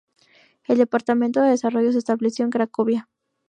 El 0.67 0.79
departamento 0.79 1.43
de 1.43 1.51
Desarrollo 1.51 1.91
se 1.91 1.99
estableció 1.99 2.43
en 2.43 2.49
Cracovia. 2.49 3.07